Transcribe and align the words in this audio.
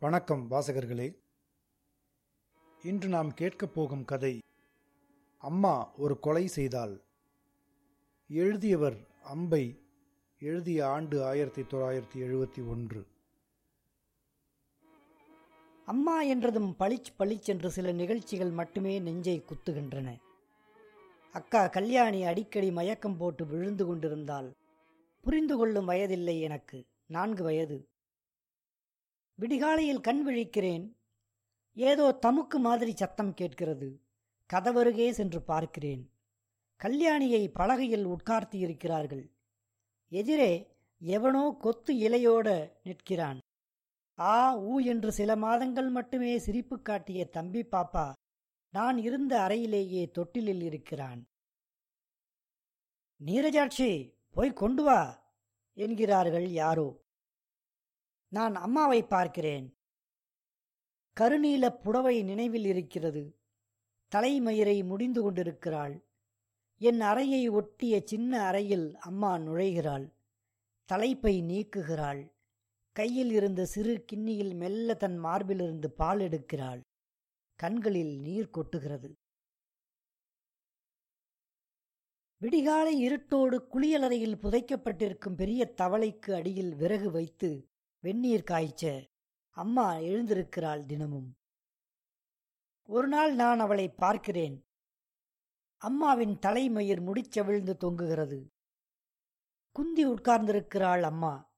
வணக்கம் 0.00 0.50
வாசகர்களே. 0.50 1.14
இன்று 2.82 3.08
நாம் 3.08 3.34
கேட்கப் 3.34 3.74
போகும் 3.74 4.04
கதை 4.04 4.38
அம்மா 5.38 5.94
ஒரு 5.94 6.20
கொலை 6.20 6.46
செய்தால் 6.46 7.04
எழுதியவர் 8.28 9.06
அம்பை 9.22 9.82
எழுதிய 10.38 10.88
ஆண்டு 10.88 11.24
ஆயிரத்தி 11.24 11.62
தொள்ளாயிரத்தி 11.62 12.14
எழுபத்தி 12.14 12.68
ஒன்று. 12.68 13.06
அம்மா 15.86 16.22
என்றதும் 16.22 16.76
பளிச் 16.78 17.14
பளிச் 17.18 17.44
என்று 17.44 17.70
சில 17.70 17.92
நிகழ்ச்சிகள் 17.92 18.50
மட்டுமே 18.50 18.98
நெஞ்சை 18.98 19.44
குத்துகின்றன. 19.44 20.16
அக்கா 21.32 21.66
கல்யாணி 21.66 22.24
அடிக்கடி 22.24 22.70
மயக்கம் 22.70 23.16
போட்டு 23.16 23.46
விழுந்து 23.46 23.86
கொண்டிருந்தால் 23.86 24.56
புரிந்து 25.22 25.56
கொள்ளும் 25.56 25.84
வயதில்லை 25.84 26.40
எனக்கு. 26.40 26.86
நான்கு 27.06 27.42
வயது. 27.42 27.88
விடிகாலையில் 29.38 30.00
கண் 30.00 30.22
விழிக்கிறேன். 30.28 30.84
ஏதோ 31.76 32.18
தமுக்கு 32.26 32.58
மாதிரி 32.58 32.92
சத்தம் 32.96 33.34
கேட்கிறது. 33.34 33.88
கதவருகே 34.50 35.10
சென்று 35.10 35.42
பார்க்கிறேன். 35.42 36.02
கல்யாணியை 36.80 37.42
பலகையில் 37.52 38.06
உட்கார்த்தி 38.06 38.58
இருக்கிறார்கள் 38.58 39.24
எதிரே 40.12 40.52
எவனோ 41.00 41.56
கொத்து 41.60 41.92
இலையோட 41.94 42.48
நிற்கிறான். 42.82 43.38
ஆ 44.18 44.58
ஊ 44.58 44.84
என்று 44.84 45.10
சில 45.12 45.30
மாதங்கள் 45.36 45.88
மட்டுமே 45.88 46.38
சிரிப்பு 46.38 46.76
காட்டிய 46.82 47.24
தம்பி 47.28 47.62
பாப்பா 47.62 48.06
நான் 48.74 48.98
இருந்த 48.98 49.32
அறையிலேயே 49.40 50.02
தொட்டிலில் 50.10 50.62
இருக்கிறான். 50.62 51.20
நீரஜாட்சி 53.20 53.90
போய் 54.30 54.52
கொண்டு 54.52 54.82
வா 54.82 55.00
என்கிறார்கள் 55.76 56.48
யாரோ. 56.62 56.88
நான் 58.28 58.54
அம்மாவை 58.54 59.02
பார்க்கிறேன். 59.02 59.76
கருநீல 61.20 61.80
புடவை 61.80 62.22
நினைவில் 62.22 62.64
இருக்கிறது. 62.64 63.40
தலைமயிரை 64.14 64.84
முடிந்து 64.84 65.22
கொண்டிருக்கிறாள். 65.22 66.04
என் 66.78 67.00
அறையை 67.00 67.48
ஒட்டிய 67.48 68.00
சின்ன 68.04 68.42
அறையில் 68.42 68.96
அம்மா 68.96 69.36
நுழைகிறாள். 69.36 70.12
தலைப்பை 70.84 71.42
நீக்குகிறாள். 71.42 72.32
கையில் 72.92 73.30
இருந்த 73.30 73.64
சிறு 73.64 74.04
கிண்ணியில் 74.12 74.54
மெல்ல 74.54 74.94
தன் 74.94 75.24
மார்பிலிருந்து 75.24 75.86
பால் 75.86 76.18
எடுக்கிறாள். 76.18 76.80
கண்களில் 77.54 78.18
நீர் 78.18 78.50
கொட்டுகிறது. 78.50 79.10
விடிகாலை 82.40 82.94
இருட்டோடு 83.08 83.56
குளியலறையில் 83.72 84.38
புதைக்கப்பட்டிருக்கும் 84.42 85.36
பெரிய 85.36 85.74
தவளைக்கு 85.76 86.32
அடியில் 86.34 86.74
விறகு 86.74 87.10
வைத்து 87.10 87.68
வெந்நீர் 88.00 88.42
காய்ச்ச 88.42 89.10
அம்மா 89.50 89.94
எழுந்திருக்கிறாள் 89.94 90.84
தினமும். 90.86 91.36
ஒரு 92.82 93.08
நாள் 93.08 93.34
நான் 93.34 93.58
அவளை 93.58 93.88
பார்க்கிறேன். 93.88 94.66
அம்மாவின் 95.76 96.38
தலைமயிர் 96.38 97.02
முடிச்சவிழ்ந்து 97.02 97.74
தொங்குகிறது. 97.80 98.38
குந்தி 99.72 100.06
உட்கார்ந்திருக்கிறாள் 100.06 101.02
அம்மா. 101.02 101.50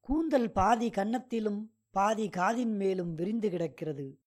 கூந்தல் 0.00 0.52
பாதி 0.52 0.90
கன்னத்திலும் 0.90 1.60
பாதி 1.90 2.28
காதின் 2.28 2.76
மேலும் 2.76 3.14
விரிந்து 3.14 3.50
கிடக்கிறது. 3.50 4.20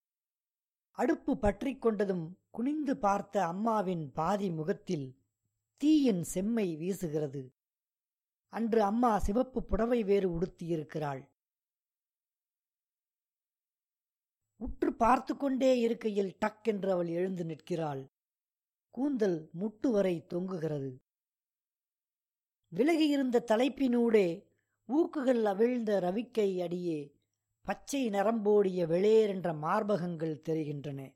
அடுப்பு 0.91 1.37
பற்றி 1.37 1.77
கொண்டதும் 1.81 2.27
குனிந்து 2.49 2.97
பார்த்த 2.97 3.45
அம்மாவின் 3.45 4.11
பாதி 4.11 4.49
முகத்தில் 4.49 5.21
தீயின் 5.77 6.23
செம்மை 6.23 6.77
வீசுகிறது. 6.77 7.53
அன்று 8.53 8.83
அம்மா 8.83 9.19
சிவப்பு 9.19 9.63
புடவை 9.63 10.03
வேறு 10.03 10.39
உடுத்தியிருக்கிறாள். 10.39 11.35
உற்று 14.57 14.93
பார்த்து 14.93 15.37
கொண்டே 15.37 15.79
இருக்கையில் 15.79 16.37
டக் 16.45 16.63
என்று 16.63 16.91
அவள் 16.91 17.07
எழுந்து 17.07 17.45
நிற்கிறாள். 17.45 18.11
கூந்தல் 18.89 19.49
முட்டு 19.59 19.91
வரை 19.91 20.25
தொங்குகிறது. 20.33 20.95
விலகியிருந்த 22.67 23.43
தலைப்பினூடே 23.51 24.43
ஊக்குகள் 24.89 25.43
அவிழ்ந்த 25.43 25.99
ரவிக்கை 25.99 26.61
அடியே 26.61 27.15
பச்சை 27.61 28.09
நரம்போடிய 28.09 28.85
வெளியேறென்ற 28.85 29.53
மார்பகங்கள் 29.53 30.41
தெரிகின்றன. 30.41 31.13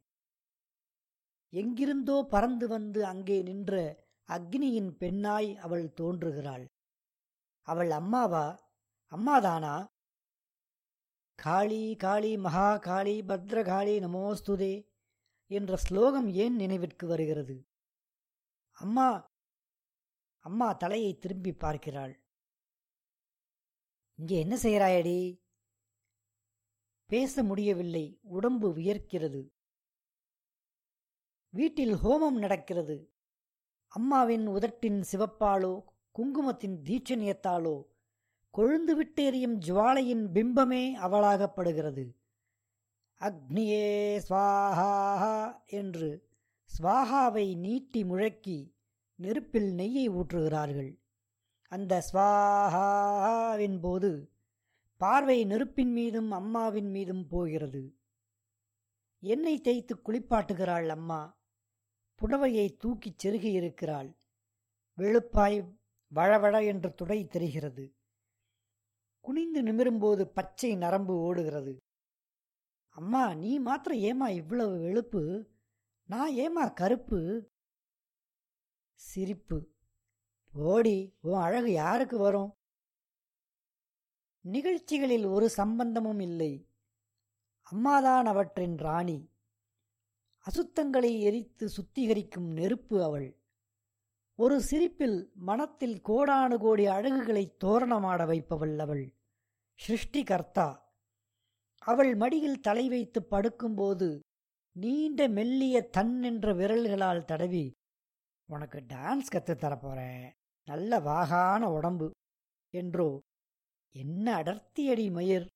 எங்கிருந்தோ 1.50 2.26
பறந்து 2.30 2.68
வந்து 2.68 3.06
அங்கே 3.06 3.42
நின்ற 3.42 4.04
அக்னியின் 4.28 4.92
பெண்ணாய் 4.92 5.58
அவள் 5.58 5.94
தோன்றுகிறாள். 6.02 6.66
அவள் 7.62 7.92
அம்மாவா? 7.92 8.60
அம்மாதானா? 9.12 9.91
காளி 11.44 11.96
காளி 11.96 12.38
மகா 12.38 12.78
காளி 12.78 13.22
பத்ரகாளி 13.22 13.94
நமோஸ்துதே 14.00 14.88
என்ற 15.48 15.78
ஸ்லோகம் 15.78 16.28
ஏன் 16.28 16.56
நினைவிற்கு 16.56 17.08
வருகிறது? 17.08 17.68
அம்மா 18.72 19.26
அம்மா 20.40 20.74
தலையை 20.74 21.18
திரும்பி 21.18 21.54
பார்க்கிறாள். 21.54 22.20
இங்கே 24.16 24.40
என்ன 24.40 24.56
செய்கிறாயடி? 24.56 25.40
பேச 27.06 27.44
முடியவில்லை 27.44 28.20
உடம்பு 28.22 28.70
வியர்க்கிறது. 28.74 29.42
வீட்டில் 31.50 31.94
ஹோமம் 31.94 32.38
நடக்கிறது. 32.38 33.14
அம்மாவின் 33.88 34.48
உதட்டின் 34.48 35.02
சிவப்பாலோ 35.12 35.74
குங்குமத்தின் 36.12 36.78
தீட்சணியத்தாலோ 36.84 37.76
கொழுந்துவிட்டு 38.58 39.16
எரியும் 39.16 39.60
ஜுவாலையின் 39.60 40.26
பிம்பமே 40.34 40.84
அவளாகப்படுகிறது. 41.00 42.16
அக்னியே 43.20 44.22
ஸ்வாஹா 44.30 45.56
என்று 45.66 46.30
ஸ்வாஹாவை 46.80 47.58
நீட்டி 47.58 48.04
முழக்கி 48.04 48.74
நெருப்பில் 49.16 49.76
நெய்யை 49.76 50.10
ஊற்றுகிறார்கள். 50.10 51.00
அந்த 51.68 52.04
ஸ்வாஹாவின் 52.14 53.80
போது 53.80 54.32
பார்வை 54.98 55.46
நெருப்பின் 55.46 55.92
மீதும் 55.92 56.32
அம்மாவின் 56.32 56.90
மீதும் 56.90 57.28
போகிறது. 57.28 57.96
எண்ணெய் 59.20 59.62
தேய்த்து 59.62 60.02
குளிப்பாட்டுகிறாள் 60.06 60.88
அம்மா. 60.88 61.40
புடவையை 62.20 62.78
தூக்கிச் 62.78 63.28
செருகியிருக்கிறாள் 63.28 64.16
வெளுப்பாய் 64.98 65.66
வழவழ 66.16 66.66
என்று 66.66 66.94
துடை 67.02 67.28
தெரிகிறது. 67.28 67.96
குனிந்து 69.22 69.64
நிமிரும்போது 69.64 70.24
பச்சை 70.24 70.76
நரம்பு 70.76 71.14
ஓடுகிறது. 71.14 71.78
அம்மா 72.90 73.34
நீ 73.34 73.60
மாத்திரம் 73.60 73.98
ஏமா 73.98 74.36
இவ்வளவு 74.36 74.78
வெளுப்பு? 74.78 75.48
நான் 76.06 76.32
ஏமா 76.32 76.74
கருப்பு? 76.74 77.50
சிரிப்பு. 78.94 79.70
ஓடி 80.54 81.18
உன் 81.22 81.40
அழகு 81.40 81.72
யாருக்கு 81.72 82.18
வரும்? 82.18 82.54
நிகழ்ச்சிகளில் 84.42 85.26
ஒரு 85.26 85.50
சம்பந்தமும் 85.50 86.20
இல்லை. 86.20 86.70
அம்மாதான் 87.62 88.26
அவற்றின் 88.26 88.78
ராணி. 88.78 89.30
அசுத்தங்களை 90.40 91.20
எரித்து 91.20 91.70
சுத்திகரிக்கும் 91.70 92.52
நெருப்பு 92.52 93.04
அவள். 93.04 93.41
ஒரு 94.42 94.62
சிரிப்பில் 94.62 95.18
மனத்தில் 95.50 95.98
கோடானு 96.10 96.56
கோடி 96.58 96.86
அழகுகளை 96.88 97.44
தோரணமாட 97.64 98.22
வைப்பவள் 98.26 98.78
அவள் 98.78 99.04
சிருஷ்டிகர்த்தா 99.80 100.68
அவள் 101.82 102.16
மடியில் 102.16 102.60
தலை 102.60 102.90
வைத்து 102.90 103.20
படுக்கும்போது 103.32 104.08
நீண்ட 104.76 105.28
மெல்லிய 105.28 105.78
தன் 105.90 106.24
என்ற 106.24 106.54
விரல்களால் 106.54 107.26
தடவி 107.26 107.66
உனக்கு 108.50 108.80
டான்ஸ் 108.94 109.32
கத்து 109.34 109.56
நல்ல 110.68 111.00
வாகான 111.00 111.62
உடம்பு 111.74 112.08
என்றோ 112.74 113.10
என்ன 113.96 114.26
அடர்த்தியடி 114.42 115.08
மயிர் 115.12 115.48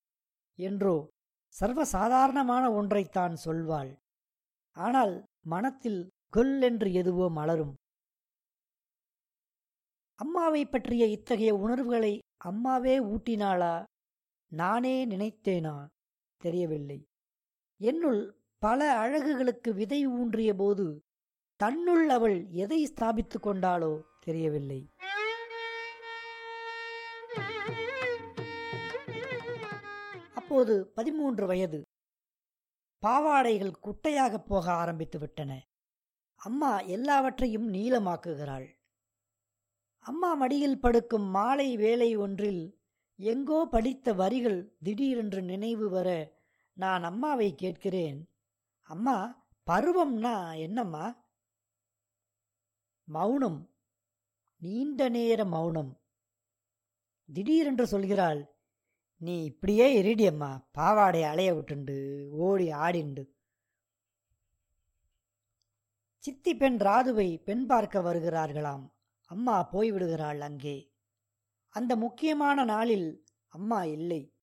என்றோ 0.60 0.96
சர்வசாதாரணமான 1.56 2.64
ஒன்றைத்தான் 2.80 3.36
சொல்வாள். 3.46 3.92
ஆனால் 4.76 5.14
மனத்தில் 5.46 6.02
கொல் 6.34 6.62
என்று 6.62 6.90
எதுவோ 6.94 7.30
மலரும். 7.30 7.74
அம்மாவை 10.18 10.66
பற்றிய 10.66 11.06
இத்தகைய 11.06 11.56
உணர்வுகளை 11.56 12.20
அம்மாவே 12.38 13.00
ஊட்டினாளா? 13.00 13.84
நானே 14.48 15.06
நினைத்தேனா? 15.06 15.86
தெரியவில்லை. 16.38 17.06
என்னுள் 17.78 18.36
பல 18.58 18.98
அழகுகளுக்கு 19.00 19.74
விதை 19.74 20.08
ஊன்றிய 20.08 20.54
போது 20.54 21.04
தன்னுள் 21.56 22.10
அவள் 22.10 22.48
எதை 22.50 22.86
ஸ்தாபித்துக் 22.86 23.46
கொண்டாளோ? 23.46 24.02
தெரியவில்லை. 24.20 24.90
அப்போது 30.36 30.88
பதிமூன்று 30.88 31.48
வயது. 31.48 31.82
பாவாடைகள் 33.00 33.80
குட்டையாகப் 33.84 34.46
போக 34.48 34.72
ஆரம்பித்து 34.72 35.20
விட்டன 35.20 35.62
அம்மா 36.36 36.80
எல்லாவற்றையும் 36.80 37.74
நீளமாக்குகிறாள். 37.74 38.74
அம்மா 40.08 40.34
மடியில் 40.34 40.80
படுக்கும் 40.80 41.28
மாலை 41.30 41.78
வேலை 41.78 42.16
ஒன்றில் 42.16 42.80
எங்கோ 43.16 43.68
படித்த 43.72 44.14
வரிகள் 44.14 44.78
திடீரென்று 44.84 45.42
நினைவு 45.42 45.90
வர 45.90 46.38
நான் 46.74 47.04
அம்மாவை 47.04 47.56
கேட்கிறேன். 47.56 48.32
அம்மா 48.84 49.48
பருவம்னா 49.72 50.60
என்னம்மா? 50.60 51.06
மௌனம் 53.04 53.74
நீண்ட 54.58 55.10
நேர 55.10 55.46
மௌனம். 55.46 56.02
திடீரென்று 57.34 57.86
சொல்கிறாள் 57.86 58.48
நீ 59.18 59.44
இப்படியே 59.44 59.88
இருடியம்மா 60.02 60.68
பாவாடை 60.72 61.24
அலைய 61.24 61.54
விட்டுண்டு 61.54 62.30
ஓடி 62.30 62.72
ஆடிண்டு. 62.72 63.26
சித்தி 66.18 66.56
பெண் 66.56 66.76
ராதுவை 66.76 67.44
பெண் 67.44 67.66
பார்க்க 67.66 68.00
வருகிறார்களாம். 68.00 68.94
அம்மா 69.26 69.70
போய்விடுகிறாள் 69.72 70.40
அங்கே. 70.40 70.94
அந்த 71.70 71.96
முக்கியமான 71.96 72.64
நாளில் 72.64 73.26
அம்மா 73.48 73.84
இல்லை. 73.84 74.34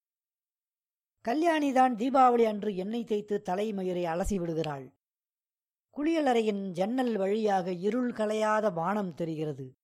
கல்யாணிதான் 1.29 1.94
தீபாவளி 1.94 2.44
அன்று 2.44 2.76
எண்ணெய் 2.76 3.05
தேய்த்து 3.05 3.43
தலைமயிரை 3.44 4.05
அலசி 4.05 4.37
விடுகிறாள். 4.37 4.94
குளியலறையின் 5.96 6.70
ஜன்னல் 6.70 7.17
வழியாக 7.17 7.73
இருள் 7.73 8.12
கலையாத 8.12 8.73
வானம் 8.73 9.14
தெரிகிறது. 9.14 9.76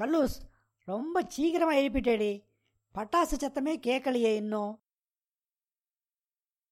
கல்லூஸ் 0.00 0.38
ரொம்ப 0.84 1.24
சீக்கிரமா 1.26 1.72
எழுப்பிட்டேடே. 1.72 2.44
பட்டாசு 2.94 3.36
சத்தமே 3.38 3.78
கேட்கலையே 3.78 4.34
இன்னும். 4.34 4.82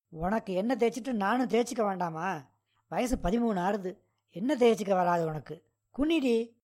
உனக்கு 0.09 0.55
என்ன 0.55 0.75
தேய்ச்சிட்டு 0.75 1.13
நானும் 1.13 1.49
தேய்ச்சிக்க 1.49 1.85
வேண்டாமா? 1.85 2.51
வயசு 2.89 3.17
பதிமூணு 3.17 3.57
ஆறுது. 3.57 3.99
என்ன 4.31 4.55
தேய்ச்சிக்க 4.55 4.89
வராது 4.89 5.27
உனக்கு. 5.27 5.65
குனிடி. 5.99 6.60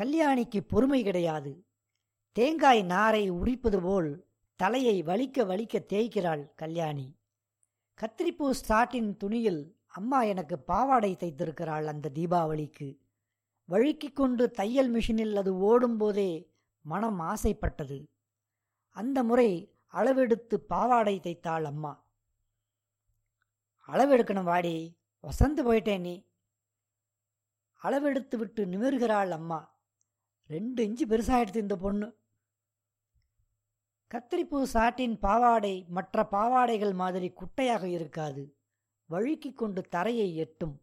கல்யாணிக்கு 0.00 0.60
பொறுமை 0.60 1.02
கிடையாது. 1.02 1.66
தேங்காய் 2.32 2.82
நாரை 2.82 3.30
உரிப்பது 3.30 3.80
போல் 3.80 4.26
தலையை 4.56 5.02
வலிக்க 5.02 5.44
வலிக்க 5.44 5.84
தேய்க்கிறாள் 5.88 6.54
கல்யாணி. 6.54 7.16
கத்திரிப்பூ 8.00 8.54
ஸ்டாட்டின் 8.68 9.16
துணியில் 9.16 9.76
அம்மா 9.86 10.22
எனக்கு 10.22 10.58
பாவாடை 10.58 11.16
தைத்திருக்கிறாள் 11.16 11.84
அந்த 11.84 12.10
தீபாவளிக்கு. 12.14 12.98
வழுக்கிக் 13.64 14.16
கொண்டு 14.16 14.50
தையல் 14.50 14.92
மிஷினில் 14.92 15.34
அது 15.34 15.56
ஓடும்போதே 15.58 16.50
மனம் 16.80 17.20
ஆசைப்பட்டது. 17.20 18.02
அந்த 18.90 19.22
முறை 19.22 19.74
அளவெடுத்து 19.92 20.54
பாவாடை 20.54 21.20
தைத்தாள் 21.20 21.62
அம்மா. 21.62 22.04
அளவெடுக்கணும் 23.86 24.42
வாடி 24.42 24.96
வசந்து 25.20 25.72
போயிட்டேன் 25.72 26.00
நீ. 26.00 26.26
அளவெடுத்து 27.82 28.36
விட்டு 28.36 28.64
நிமிர்கிறாள் 28.64 29.30
அம்மா. 29.30 29.73
ரெண்டு 30.46 30.86
இன்ச்சு 30.86 31.08
பெருசாயிடுது 31.08 31.56
இந்த 31.56 31.76
பொண்ணு. 31.76 32.16
கத்திரிப்பூ 34.14 34.66
சாட்டின் 34.72 35.18
பாவாடை 35.18 35.84
மற்ற 35.88 36.26
பாவாடைகள் 36.26 36.92
மாதிரி 36.92 37.32
குட்டையாக 37.32 37.82
இருக்காது. 37.82 38.56
வழுக்கிக் 39.06 39.56
கொண்டு 39.56 39.82
தரையை 39.82 40.36
எட்டும். 40.36 40.82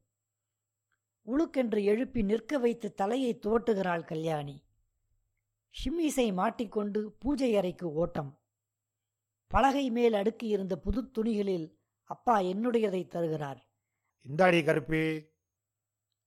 உழுக்கென்று 1.26 1.84
எழுப்பி 1.84 2.22
நிற்க 2.22 2.58
வைத்து 2.58 2.94
தலையை 2.94 3.40
துவட்டுகிறாள் 3.40 4.06
கல்யாணி. 4.06 4.64
ஷிம்மீசை 5.72 6.34
மாட்டிக்கொண்டு 6.34 7.12
பூஜை 7.12 7.58
அறைக்கு 7.58 7.94
ஓட்டம். 7.94 8.40
பலகை 9.48 9.90
மேல் 9.90 10.14
அடுக்கி 10.14 10.48
இருந்த 10.48 10.78
புது 10.78 11.12
துணிகளில் 11.12 11.78
அப்பா 12.04 12.40
என்னுடையதை 12.40 13.08
தருகிறார். 13.08 13.66
இந்தாடி 14.30 14.66
கருப்பி. 14.66 15.30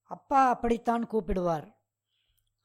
அப்பா 0.01 0.49
அப்படித்தான் 0.49 1.07
கூப்பிடுவார். 1.07 1.74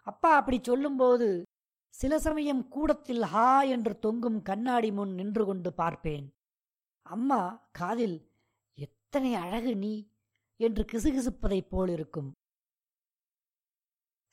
அப்பா 0.03 0.37
அப்படி 0.37 0.61
சொல்லும்போது 0.63 1.43
சில 1.89 2.19
சமயம் 2.19 2.69
கூடத்தில் 2.69 3.23
ஹா 3.23 3.63
என்று 3.63 3.99
தொங்கும் 3.99 4.43
கண்ணாடி 4.43 4.93
முன் 4.93 5.15
நின்று 5.15 5.45
கொண்டு 5.45 5.73
பார்ப்பேன். 5.73 6.35
அம்மா 7.03 7.69
காதில் 7.73 8.31
எத்தனை 8.75 9.35
அழகு 9.35 9.77
நீ 9.77 10.11
என்று 10.57 10.85
கிசுகிசுப்பதைப் 10.85 11.69
போல் 11.69 11.89
இருக்கும். 11.89 12.33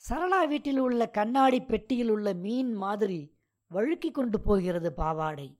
சரளா 0.09 0.47
வீட்டில் 0.47 0.77
உள்ள 0.77 1.09
கண்ணாடி 1.09 1.61
பெட்டியில் 1.61 2.09
உள்ள 2.09 2.33
மீன் 2.33 2.73
மாதிரி 2.73 3.35
வழுக்கிக் 3.73 4.13
கொண்டு 4.13 4.41
போகிறது 4.41 4.93
பாவாடை. 4.93 5.59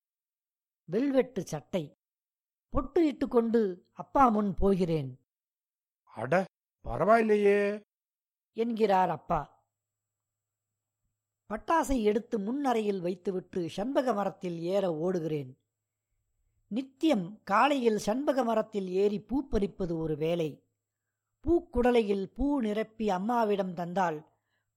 வெல்வெட்டு 0.92 1.40
சட்டை. 1.40 1.92
பொட்டு 2.70 3.08
இட்டுக்கொண்டு 3.12 3.86
அப்பா 3.94 4.30
முன் 4.30 4.54
போகிறேன். 4.54 5.20
அட 6.04 6.46
பரவாயில்லையே. 6.84 7.82
என்கிறார் 8.54 9.10
அப்பா. 9.10 9.57
பட்டாசை 11.54 12.04
எடுத்து 12.04 12.40
முன்னறையில் 12.40 13.00
வைத்துவிட்டு 13.00 13.70
சண்பக 13.70 14.14
மரத்தில் 14.14 14.60
ஏற 14.60 14.90
ஓடுகிறேன். 14.90 15.58
நித்தியம் 16.68 17.40
காலையில் 17.44 17.98
சண்பக 17.98 18.44
மரத்தில் 18.44 18.90
ஏறி 18.90 19.20
பூ 19.20 19.48
பறிப்பது 19.48 19.98
ஒரு 19.98 20.18
வேலை. 20.18 20.64
பூக்குடலையில் 21.44 22.26
பூ 22.36 22.62
நிரப்பி 22.62 23.10
அம்மாவிடம் 23.10 23.74
தந்தால் 23.74 24.26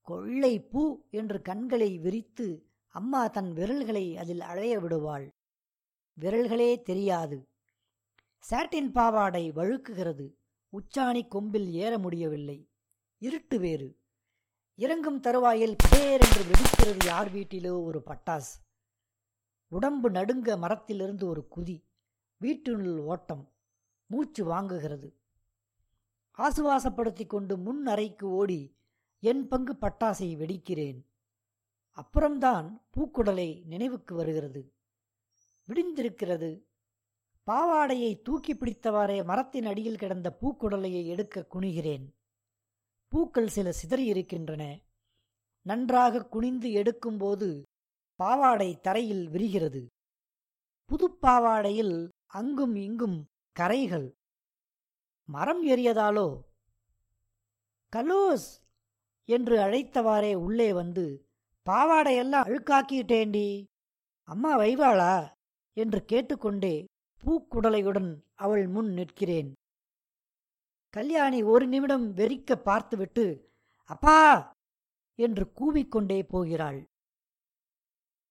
கொள்ளை 0.03 0.61
பூ 0.61 1.01
என்று 1.11 1.43
கண்களை 1.43 1.99
விரித்து 1.99 2.67
அம்மா 2.89 3.27
தன் 3.27 3.53
விரல்களை 3.53 4.17
அதில் 4.17 4.41
அழைய 4.41 4.79
விடுவாள். 4.79 5.35
விரல்களே 6.21 6.83
தெரியாது. 6.83 7.49
சாட்டின் 8.51 8.93
பாவாடை 8.93 9.53
வழுக்குகிறது. 9.53 10.35
உச்சாணி 10.73 11.29
கொம்பில் 11.29 11.73
ஏற 11.73 11.99
முடியவில்லை. 11.99 12.69
இருட்டு 13.19 13.59
வேறு. 13.59 14.00
இறங்கும் 14.81 15.21
தருவாயில் 15.21 15.77
பேர் 15.91 16.21
என்று 16.21 16.45
வெடிக்கிறது 16.45 17.05
யார் 17.05 17.35
வீட்டிலோ 17.35 17.83
ஒரு 17.83 18.03
பட்டாசு. 18.07 18.53
உடம்பு 19.69 20.11
நடுங்க 20.11 20.57
மரத்திலிருந்து 20.57 21.27
ஒரு 21.27 21.49
குதி. 21.57 21.85
வீட்டினுள் 22.37 22.99
ஓட்டம். 22.99 23.53
மூச்சு 24.07 24.45
வாங்குகிறது. 24.45 25.17
ஆசுவாசப்படுத்திக் 26.39 27.29
கொண்டு 27.29 27.59
முன் 27.59 27.87
அறைக்கு 27.87 28.29
ஓடி 28.31 28.77
என் 29.19 29.49
பங்கு 29.49 29.77
பட்டாசை 29.81 30.37
வெடிக்கிறேன். 30.37 31.05
அப்புறம்தான் 31.91 32.89
பூக்குடலை 32.97 33.65
நினைவுக்கு 33.65 34.15
வருகிறது. 34.15 34.73
விடிந்திருக்கிறது. 35.69 36.65
பாவாடையை 37.47 38.23
தூக்கி 38.23 38.55
பிடித்தவாறே 38.55 39.25
மரத்தின் 39.25 39.67
அடியில் 39.67 39.97
கிடந்த 39.97 40.37
பூக்குடலையை 40.41 41.07
எடுக்க 41.07 41.47
குனிகிறேன். 41.55 42.20
பூக்கள் 43.13 43.47
சில 43.47 43.73
சிதறியிருக்கின்றன 43.83 44.83
நன்றாக 45.63 46.25
குனிந்து 46.25 46.69
எடுக்கும்போது 46.69 47.63
பாவாடை 48.17 48.81
தரையில் 48.81 49.29
விரிகிறது. 49.29 49.87
புதுப்பாவாடையில் 50.91 52.09
அங்கும் 52.27 52.75
இங்கும் 52.75 53.19
கரைகள். 53.57 54.09
மரம் 55.29 55.67
ஏறியதாலோ? 55.67 56.43
கலோஸ்! 57.93 58.49
என்று 59.25 59.57
அழைத்தவாறே 59.59 60.35
உள்ளே 60.35 60.73
வந்து 60.73 61.27
பாவாடையெல்லாம் 61.67 62.47
அழுக்காக்கிட்டேண்டி 62.47 63.67
அம்மா 64.29 64.59
வைவாளா? 64.59 65.15
என்று 65.77 66.05
கேட்டுக்கொண்டே 66.05 66.87
பூக்குடலையுடன் 67.23 68.11
அவள் 68.35 68.67
முன் 68.67 68.91
நிற்கிறேன். 68.93 69.51
கல்யாணி 70.91 71.43
ஒரு 71.43 71.67
நிமிடம் 71.69 72.13
வெறிக்க 72.13 72.57
பார்த்துவிட்டு 72.57 73.53
அப்பா! 73.85 74.57
என்று 75.15 75.53
கூவிக்கொண்டே 75.61 76.23
போகிறாள். 76.23 76.81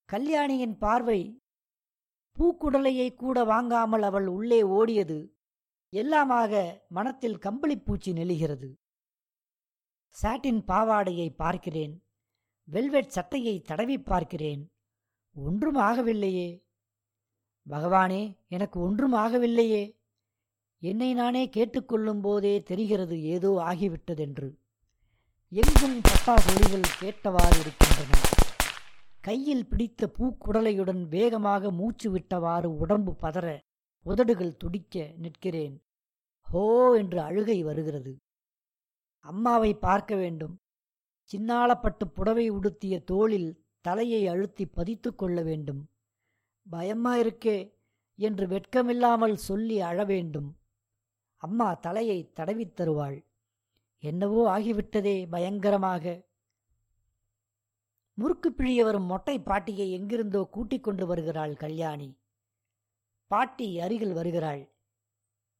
கல்யாணியின் 0.05 0.77
பார்வை 0.77 1.41
பூக்குடலையை 2.37 3.13
கூட 3.13 3.43
வாங்காமல் 3.43 4.01
அவள் 4.01 4.27
உள்ளே 4.27 4.63
ஓடியது. 4.63 5.19
எல்லாமாக 5.93 6.51
மனத்தில் 6.87 7.37
கம்பளிப்பூச்சி 7.37 8.11
நெளிகிறது. 8.13 8.69
சாட்டின் 10.15 10.61
பாவாடையை 10.67 11.29
பார்க்கிறேன். 11.35 12.03
வெல்வெட் 12.67 13.09
சட்டையை 13.09 13.61
தடவி 13.61 13.97
பார்க்கிறேன். 13.99 14.67
ஒன்றும் 15.35 15.75
ஆகவில்லையே. 15.75 16.49
பகவானே 17.67 18.35
எனக்கு 18.47 18.79
ஒன்றும் 18.79 19.13
ஆகவில்லையே. 19.13 19.98
என்னை 20.81 21.13
நானே 21.13 21.49
கேட்டுக்கொள்ளும் 21.49 22.21
போதே 22.21 22.63
தெரிகிறது 22.63 23.21
ஏதோ 23.21 23.49
ஆகிவிட்டதென்று. 23.49 24.55
எங்கும் 25.49 25.99
பட்டாசொலிகள் 25.99 26.85
கேட்டவாறு 26.99 27.59
இருக்கின்றன. 27.59 28.11
கையில் 29.21 29.67
பிடித்த 29.67 30.11
பூக்குடலையுடன் 30.19 31.07
வேகமாக 31.07 31.71
மூச்சு 31.71 32.11
விட்டவாறு 32.11 32.65
உடம்பு 32.65 33.15
பதற 33.21 33.59
உதடுகள் 34.03 34.57
துடிக்க 34.57 35.13
நிற்கிறேன். 35.17 35.83
ஹோ 36.41 36.95
என்று 36.97 37.21
அழுகை 37.21 37.63
வருகிறது. 37.63 38.17
அம்மாவை 39.19 39.73
பார்க்க 39.73 40.15
வேண்டும். 40.15 40.61
சின்னாளப்பட்டு 41.29 42.05
புடவை 42.13 42.49
உடுத்திய 42.49 43.03
தோளில் 43.03 43.65
தலையை 43.81 44.27
அழுத்தி 44.27 44.65
பதித்து 44.65 45.15
கொள்ள 45.15 45.41
வேண்டும். 45.41 45.89
பயமா 46.67 47.17
இருக்கே 47.17 47.73
என்று 48.15 48.47
வெட்கமில்லாமல் 48.47 49.33
சொல்லி 49.33 49.81
அழ 49.81 50.03
வேண்டும். 50.03 50.58
அம்மா 51.41 51.73
தலையை 51.73 52.31
தடவித் 52.33 52.75
தருவாள். 52.75 53.25
என்னவோ 53.99 54.59
ஆகிவிட்டதே 54.59 55.29
பயங்கரமாக. 55.29 56.27
முறுக்கு 58.13 58.49
பிழிய 58.49 58.83
வரும் 58.83 59.03
மொட்டை 59.03 59.39
பாட்டியை 59.39 59.91
எங்கிருந்தோ 59.91 60.47
கூட்டிக் 60.51 60.83
கொண்டு 60.83 61.05
வருகிறாள் 61.05 61.55
கல்யாணி. 61.55 62.19
பாட்டி 63.27 63.79
அருகில் 63.79 64.13
வருகிறாள். 64.13 64.71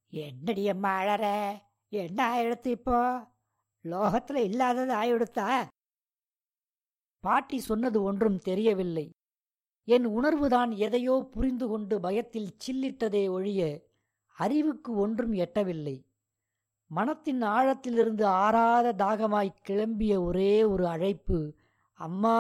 என்னடி 0.10 0.70
அம்மா 0.70 1.02
அழற? 1.02 1.26
என்ன 1.88 2.20
ஆயிடுத்து 2.30 2.68
இப்போ? 2.68 3.28
லோகத்தில் 3.82 4.44
இல்லாதது 4.44 4.94
ஆயிடுத்தா? 4.94 5.68
பாட்டி 7.20 7.60
சொன்னது 7.60 8.04
ஒன்றும் 8.04 8.40
தெரியவில்லை. 8.40 9.10
என் 9.84 10.06
உணர்வுதான் 10.06 10.78
எதையோ 10.78 11.28
புரிந்து 11.32 11.68
கொண்டு 11.68 12.00
பயத்தில் 12.00 12.58
சில்லிட்டதே 12.68 13.30
ஒழிய 13.30 13.89
அறிவுக்கு 14.40 14.96
ஒன்றும் 14.96 15.34
எட்டவில்லை. 15.34 16.06
மனத்தின் 16.92 17.42
ஆழத்திலிருந்து 17.42 18.24
ஆறாத 18.24 18.94
தாகமாய் 18.94 19.52
கிளம்பிய 19.68 20.24
ஒரே 20.24 20.64
ஒரு 20.64 20.88
அழைப்பு 20.88 21.40
அம்மா! 22.00 22.38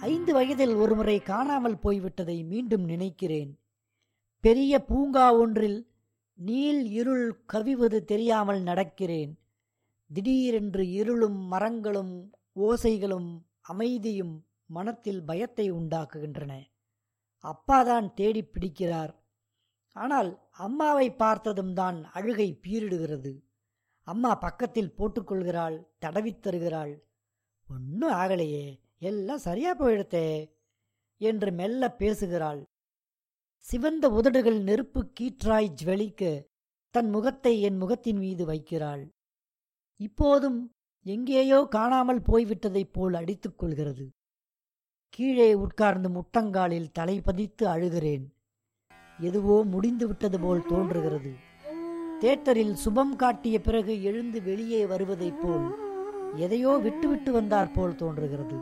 ஐந்து 0.00 0.32
வயதில் 0.32 0.74
ஒருமுறை 0.74 1.18
காணாமல் 1.22 1.78
போய்விட்டதை 1.82 2.46
மீண்டும் 2.46 2.84
நினைக்கிறேன். 2.84 3.58
பெரிய 4.44 4.84
பூங்கா 4.84 5.26
ஒன்றில் 5.38 5.80
நீல் 6.38 6.84
இருள் 6.90 7.26
கவிவது 7.52 7.98
தெரியாமல் 8.04 8.62
நடக்கிறேன். 8.62 9.32
திடீரென்று 10.10 10.90
இருளும் 10.90 11.38
மரங்களும் 11.46 12.14
ஓசைகளும் 12.60 13.30
அமைதியும் 13.62 14.34
மனத்தில் 14.76 15.22
பயத்தை 15.24 15.66
உண்டாக்குகின்றன. 15.72 16.52
அப்பாதான் 17.44 18.06
தேடி 18.14 18.42
பிடிக்கிறார். 18.44 19.12
ஆனால் 19.96 20.30
அம்மாவை 20.56 21.08
பார்த்ததும் 21.12 21.74
தான் 21.74 21.98
அழுகை 22.12 22.48
பீரிடுகிறது. 22.62 23.32
அம்மா 24.06 24.30
பக்கத்தில் 24.34 24.94
போட்டுக்கொள்கிறாள் 24.98 25.76
தடவித் 25.98 26.42
தருகிறாள். 26.42 26.94
ஒன்றும் 27.66 28.14
ஆகலையே 28.14 28.66
எல்லாம் 28.98 29.44
சரியா 29.48 29.72
போயிடுத்தே 29.78 30.28
என்று 31.20 31.52
மெல்ல 31.52 31.82
பேசுகிறாள். 31.94 32.62
சிவந்த 33.64 34.04
உதடுகள் 34.08 34.58
நெருப்பு 34.60 35.00
கீற்றாய் 35.20 35.74
ஜுவலிக்க 35.80 36.22
தன் 36.94 37.10
முகத்தை 37.10 37.52
என் 37.60 37.76
முகத்தின் 37.76 38.18
மீது 38.18 38.44
வைக்கிறாள். 38.46 39.04
இப்போதும் 40.00 40.58
எங்கேயோ 41.06 41.58
காணாமல் 41.70 42.20
போய்விட்டதைப் 42.22 42.92
போல் 42.92 43.14
அடித்துக்கொள்கிறது 43.14 44.04
கீழே 45.12 45.54
உட்கார்ந்து 45.54 46.08
முட்டங்காலில் 46.08 46.92
தலை 46.92 47.20
பதித்து 47.20 47.66
அழுகிறேன். 47.66 48.22
எதுவோ 49.20 49.64
முடிந்துவிட்டது 49.64 50.40
போல் 50.40 50.66
தோன்றுகிறது. 50.66 51.32
தேட்டரில் 52.20 52.72
சுபம் 52.72 53.16
காட்டிய 53.16 53.60
பிறகு 53.60 54.02
எழுந்து 54.02 54.42
வெளியே 54.42 54.86
வருவதைப் 54.86 55.40
போல் 55.42 55.66
எதையோ 56.36 56.78
விட்டுவிட்டு 56.82 57.32
வந்தார் 57.32 57.70
போல் 57.70 57.94
தோன்றுகிறது. 57.94 58.58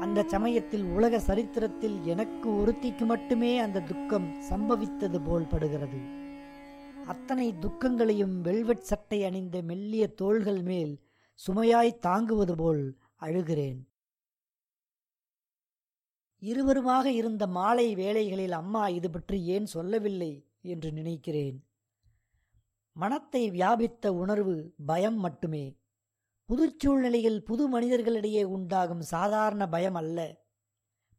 அந்த 0.00 0.22
சமயத்தில் 0.22 0.84
உலக 0.84 1.20
சரித்திரத்தில் 1.20 1.98
எனக்கு 2.04 2.50
ஒருத்திக்கு 2.50 3.04
மட்டுமே 3.04 3.58
அந்த 3.58 3.80
துக்கம் 3.80 4.28
சம்பவித்தது 4.50 5.20
போல் 5.24 5.46
படுகிறது. 5.46 5.98
அத்தனை 7.06 7.54
துக்கங்களையும் 7.60 8.40
வெல்வெட் 8.40 8.88
சட்டை 8.92 9.24
அணிந்த 9.24 9.62
மெல்லிய 9.62 10.06
தோள்கள் 10.06 10.62
மேல் 10.62 11.00
சுமையாய் 11.46 11.98
தாங்குவது 11.98 12.54
போல் 12.54 12.96
அழுகிறேன். 13.20 13.78
இருவருமாக 16.40 17.04
இருந்த 17.04 17.46
மாலை 17.46 17.94
வேளைகளில் 17.94 18.52
அம்மா 18.52 18.88
இது 18.88 19.10
பற்றி 19.10 19.44
ஏன் 19.44 19.66
சொல்லவில்லை 19.66 20.46
என்று 20.60 20.92
நினைக்கிறேன். 20.92 21.66
மனத்தை 22.92 23.50
வியாபித்த 23.50 24.12
உணர்வு 24.12 24.74
பயம் 24.86 25.16
மட்டுமே. 25.16 25.78
புதுச்சூழ்நிலையில் 26.48 27.38
புது 27.38 27.80
மனிதர்களிடையே 27.80 28.42
உண்டாகும் 28.42 29.00
சாதாரண 29.00 29.68
பயம் 29.68 29.94
அல்ல. 29.94 30.44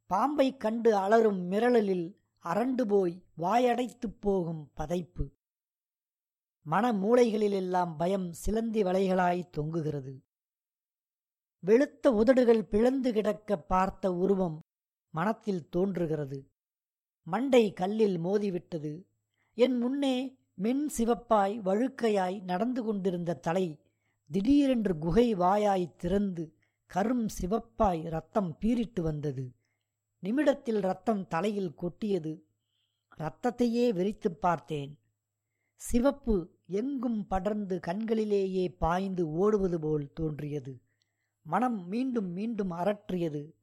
பாம்பை 0.06 0.58
கண்டு 0.58 0.96
அலரும் 0.96 1.42
மிரளலில் 1.52 2.16
அரண்டு 2.44 2.82
போய் 2.82 3.26
வாயடைத்துப் 3.38 4.20
போகும் 4.20 4.72
பதைப்பு. 4.78 5.26
மன 6.62 6.92
மூளைகளிலெல்லாம் 6.94 7.96
பயம் 7.98 8.34
சிலந்தி 8.34 8.84
வலைகளாய் 8.84 9.50
தொங்குகிறது. 9.58 10.26
வெளுத்த 11.66 12.08
உதடுகள் 12.08 12.66
பிளந்து 12.66 13.14
கிடக்க 13.14 13.58
பார்த்த 13.58 14.14
உருவம் 14.14 14.62
மனத்தில் 15.18 15.70
தோன்றுகிறது. 15.70 16.52
மண்டை 17.24 17.74
கல்லில் 17.74 18.20
மோதிவிட்டது. 18.20 19.04
என் 19.54 19.78
முன்னே 19.78 20.38
மென் 20.54 20.90
சிவப்பாய் 20.98 21.62
வழுக்கையாய் 21.62 22.44
நடந்து 22.44 22.84
கொண்டிருந்த 22.84 23.34
தலை 23.34 23.80
திடீரென்று 24.32 24.98
குகை 24.98 25.36
வாயாய் 25.36 25.96
திறந்து 25.96 26.54
கரும் 26.94 27.28
சிவப்பாய் 27.42 28.10
ரத்தம் 28.10 28.58
பீரிட்டு 28.62 29.02
வந்தது. 29.02 29.54
நிமிடத்தில் 30.20 30.80
ரத்தம் 30.80 31.28
தலையில் 31.28 31.76
கொட்டியது. 31.76 32.46
ரத்தத்தையே 33.18 33.94
வெறித்துப் 33.94 34.42
பார்த்தேன். 34.42 35.00
சிவப்பு 35.76 36.56
எங்கும் 36.68 37.28
படர்ந்து 37.28 37.80
கண்களிலேயே 37.88 38.78
பாய்ந்து 38.78 39.32
ஓடுவது 39.32 39.80
போல் 39.80 40.14
தோன்றியது. 40.14 40.82
மனம் 41.42 41.88
மீண்டும் 41.88 42.30
மீண்டும் 42.30 42.72
அரற்றியது. 42.72 43.56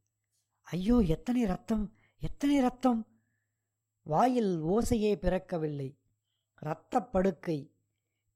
ஐயோ 0.65 0.99
எத்தனை 0.99 1.45
ரத்தம் 1.45 1.95
எத்தனை 2.19 2.61
ரத்தம்? 2.61 3.07
வாயில் 4.03 4.63
ஓசையே 4.63 5.15
பிறக்கவில்லை. 5.15 5.99
இரத்தப் 6.63 7.13
படுக்கை. 7.13 7.75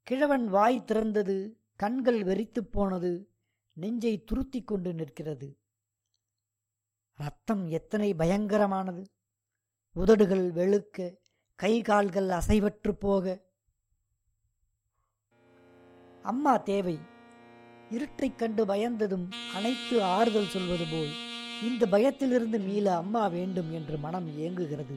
கிழவன் 0.03 0.49
வாய் 0.49 0.85
திறந்தது 0.87 1.53
கண்கள் 1.77 2.25
வெறித்துப் 2.25 2.73
போனது 2.73 3.29
நெஞ்சை 3.73 4.25
துருத்திக் 4.25 4.67
கொண்டு 4.67 4.95
நிற்கிறது. 4.95 5.59
ரத்தம் 7.15 7.69
எத்தனை 7.69 8.15
பயங்கரமானது? 8.15 9.07
உதடுகள் 9.93 10.53
வெளுக்க 10.53 11.17
கை 11.55 11.83
கால்கள் 11.83 12.29
அசைவற்று 12.29 12.93
போக. 12.93 13.45
அம்மா 16.23 16.57
தேவை. 16.57 16.99
இருட்டைக் 17.91 18.39
கண்டு 18.39 18.67
பயந்ததும் 18.67 19.33
அனைத்து 19.55 20.03
ஆறுதல் 20.03 20.49
சொல்வது 20.49 20.85
போல். 20.91 21.28
இந்த 21.63 21.87
பயத்திலிருந்து 21.87 22.59
மீள 22.59 22.97
அம்மா 22.97 23.27
வேண்டும் 23.27 23.73
என்று 23.73 23.99
மனம் 23.99 24.39
ஏங்குகிறது. 24.39 24.97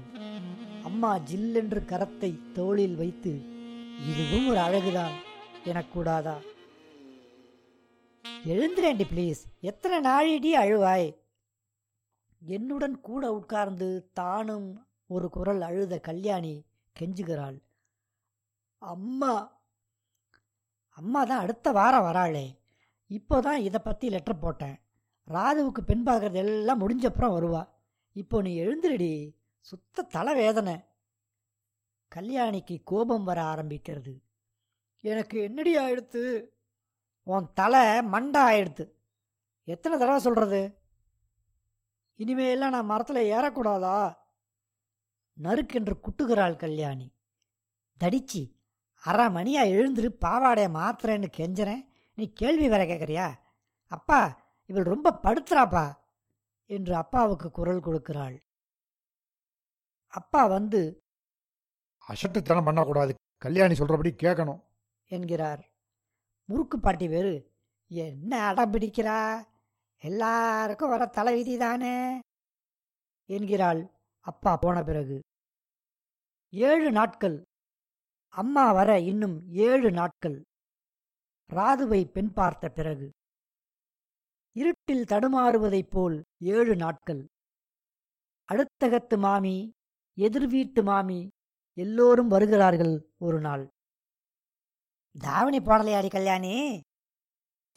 அம்மா 0.84 1.18
ஜில்லென்று 1.18 1.82
கரத்தை 1.86 2.52
தோளில் 2.52 2.96
வைத்து 2.96 3.42
இதுவும் 4.10 4.48
ஒரு 4.48 4.60
அழகுதான் 4.60 5.16
எனக்கூடாதா? 5.66 6.36
எழுந்திரேண்டி 8.46 9.06
ப்ளீஸ் 9.14 9.42
எத்தனை 9.60 9.98
நாழிடி 10.12 10.52
அழுவாய்? 10.54 11.16
என்னுடன் 12.40 13.00
கூட 13.00 13.34
உட்கார்ந்து 13.34 14.10
தானும் 14.14 14.88
ஒரு 15.08 15.30
குரல் 15.30 15.62
அழுத 15.62 16.00
கல்யாணி 16.00 16.66
கெஞ்சுகிறாள். 17.00 17.58
அம்மா 18.78 19.60
அம்மா 20.90 21.24
தான் 21.24 21.40
அடுத்த 21.40 21.72
வாரம் 21.72 22.04
வராளே. 22.04 22.60
இப்போதான் 23.10 23.58
இதை 23.58 23.80
பற்றி 23.84 24.10
லெட்டர் 24.10 24.40
போட்டேன். 24.40 24.81
ராதுவுக்கு 25.32 25.82
பெண் 25.86 26.08
பார்க்கறது 26.08 26.34
எல்லாம் 26.34 26.80
முடிஞ்சப்புறம் 26.80 27.36
வருவா. 27.38 27.70
இப்போ 28.12 28.42
நீ 28.42 28.60
எழுந்துருடி. 28.60 29.36
சுத்த 29.60 30.08
தலைவேதனை. 30.14 30.86
கல்யாணிக்கு 32.16 32.82
கோபம் 32.84 33.24
வர 33.24 33.42
ஆரம்பிக்கிறது. 33.42 34.22
எனக்கு 35.00 35.42
என்னடி 35.42 35.78
ஆயிடுத்து? 35.78 36.48
உன் 37.24 37.54
தலை 37.54 38.02
மண்டை 38.02 38.42
ஆயிடுத்து. 38.42 38.92
எத்தனை 39.64 39.98
தடவை 39.98 40.20
சொல்கிறது 40.20 40.78
இனிமேலாம் 42.18 42.70
நான் 42.70 42.86
மரத்தில் 42.86 43.32
ஏறக்கூடாதா? 43.32 44.18
நறுக்கென்று 45.44 46.00
குட்டுகிறாள் 46.00 46.56
கல்யாணி. 46.56 47.14
தடிச்சி 48.00 48.56
அரை 49.02 49.30
மணியாக 49.30 49.68
எழுந்துரு 49.68 50.10
பாவாடைய 50.26 50.70
மாத்திரன்னு 50.70 51.28
கெஞ்சறேன். 51.38 51.86
நீ 52.16 52.32
கேள்வி 52.34 52.70
வேற 52.70 52.86
கேட்குறியா 52.86 53.34
அப்பா 53.88 54.41
இவள் 54.72 54.84
ரொம்ப 54.84 55.20
படுத்துறாப்பா 55.24 55.98
என்று 56.66 56.96
அப்பாவுக்கு 56.96 57.52
குரல் 57.52 57.80
கொடுக்கிறாள். 57.80 58.38
அப்பா 60.08 60.46
வந்து 60.46 60.98
அசட்டுத்தனம் 62.08 62.64
பண்ணக்கூடாது. 62.64 63.16
கல்யாணி 63.38 63.74
சொல்றபடி 63.74 64.12
கேட்கணும். 64.24 64.62
என்கிறார். 65.06 65.70
முறுக்கு 66.46 66.80
பாட்டி 66.80 67.08
வேறு 67.08 67.52
என்ன 67.88 68.48
அடம் 68.48 68.74
பிடிக்கிறா? 68.74 69.46
எல்லாருக்கும் 69.98 70.90
வர 70.90 71.06
தலைவிதி 71.06 71.58
தானே? 71.58 72.20
என்கிறாள் 73.26 73.92
அப்பா 74.20 74.58
போன 74.58 74.84
பிறகு. 74.84 75.20
ஏழு 76.50 76.92
நாட்கள். 76.92 77.44
அம்மா 78.30 78.72
வர 78.72 79.00
இன்னும் 79.00 79.52
ஏழு 79.52 79.92
நாட்கள். 79.92 80.42
ராதுவை 81.50 82.12
பெண் 82.12 82.34
பார்த்த 82.34 82.70
பிறகு. 82.70 83.12
இருட்டில் 84.54 85.04
தடுமாறுவதைப் 85.04 85.90
போல் 85.90 86.24
ஏழு 86.42 86.76
நாட்கள். 86.76 87.28
அடுத்தகத்து 88.54 89.18
மாமி 89.18 89.72
எதிர்வீட்டு 90.18 90.84
மாமி 90.84 91.30
எல்லோரும் 91.74 92.28
வருகிறார்கள் 92.28 93.10
ஒரு 93.20 93.40
நாள். 93.40 93.68
தாவணி 95.20 95.58
போடலையாடி 95.58 96.10
கல்யாணி? 96.10 96.82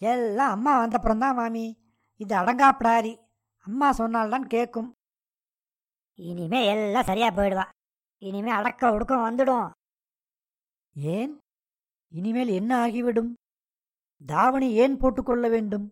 எல்லாம் 0.00 0.50
அம்மா 0.50 0.84
வந்தப்புறம்தான் 0.84 1.34
மாமி. 1.34 1.76
இது 2.16 2.36
அடங்காப்பிடாரி. 2.36 3.12
அம்மா 3.60 3.92
சொன்னால்தான் 3.92 4.46
கேட்கும் 4.46 4.92
இனிமே 6.18 6.66
எல்லாம் 6.66 7.02
சரியா 7.02 7.28
போயிடுவா. 7.28 7.70
இனிமே 8.22 8.50
அடக்க 8.50 8.92
ஒடுக்கம் 8.92 9.24
வந்துடும். 9.24 9.70
ஏன்? 10.96 11.38
இனிமேல் 12.08 12.48
என்ன 12.48 12.76
ஆகிவிடும்? 12.76 13.34
தாவணி 14.26 14.72
ஏன் 14.72 14.96
போட்டுக்கொள்ள 14.96 15.48
வேண்டும்? 15.48 15.90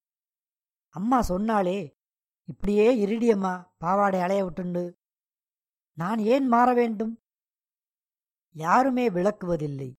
அம்மா 0.92 1.22
சொன்னாலே 1.22 1.96
இப்படியே 2.44 3.06
இருடியம்மா 3.06 3.66
பாவாடை 3.78 4.20
அலைய 4.20 4.44
விட்டுண்டு. 4.44 4.92
நான் 5.92 6.18
ஏன் 6.18 6.46
மாற 6.46 6.74
வேண்டும்? 6.74 7.20
யாருமே 8.52 9.08
விளக்குவதில்லை. 9.08 9.92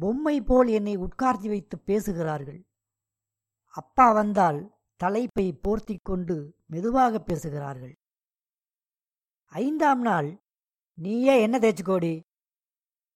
பொம்மை 0.00 0.40
போல் 0.40 0.68
என்னை 0.68 0.96
உட்கார்த்தி 0.96 1.48
வைத்து 1.48 1.78
பேசுகிறார்கள். 1.78 2.64
அப்பா 3.66 4.12
வந்தால் 4.12 4.74
தலைப்பை 4.96 5.58
போர்த்தி 5.62 5.96
கொண்டு 6.02 6.36
மெதுவாக 6.66 7.18
பேசுகிறார்கள். 7.18 7.94
ஐந்தாம் 9.44 10.00
நாள் 10.00 10.42
நீயே 10.94 11.40
என்ன 11.40 11.58
தேய்ச்சிக்கோடி 11.58 12.20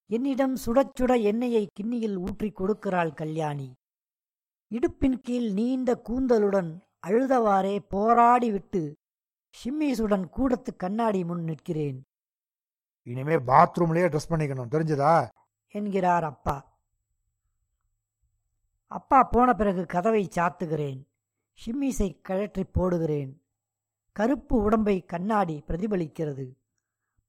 என்னிடம் 0.06 0.56
சுட 0.56 0.90
சுட 1.00 1.22
எண்ணெயை 1.22 1.66
கிண்ணியில் 1.80 2.16
ஊற்றிக் 2.16 2.60
கொடுக்கிறாள் 2.60 3.14
கல்யாணி. 3.14 3.68
இடுப்பின் 4.70 5.20
கீழ் 5.22 5.52
நீண்ட 5.52 6.02
கூந்தலுடன் 6.08 6.80
அழுதவாறே 7.06 7.78
போராடி 7.88 8.50
விட்டு 8.50 8.96
ஷிம்மீஸுடன் 9.50 10.28
கூடத்து 10.28 10.76
கண்ணாடி 10.76 11.24
முன் 11.24 11.42
நிற்கிறேன். 11.42 12.06
இனிமே 13.02 13.34
பாத்ரூம்லயே 13.34 14.08
ட்ரெஸ் 14.08 14.30
பண்ணிக்கணும். 14.30 14.70
தெரிஞ்சதா? 14.70 15.28
என்கிறார் 15.68 16.24
அப்பா. 16.24 16.78
அப்பா 18.86 19.22
போன 19.22 19.54
பிறகு 19.54 19.86
கதவை 19.86 20.28
சாத்துகிறேன். 20.36 21.06
ஷிம்மீஸை 21.66 22.20
கழற்றி 22.20 22.64
போடுகிறேன். 22.64 23.42
கருப்பு 24.12 24.56
உடம்பை 24.56 25.04
கண்ணாடி 25.04 25.64
பிரதிபலிக்கிறது. 25.66 26.56